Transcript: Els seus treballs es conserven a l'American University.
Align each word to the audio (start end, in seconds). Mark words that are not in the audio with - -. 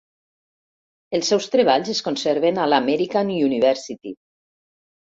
Els 1.17 1.29
seus 1.33 1.45
treballs 1.57 1.93
es 1.95 2.01
conserven 2.09 2.59
a 2.59 2.67
l'American 2.73 3.33
University. 3.51 4.17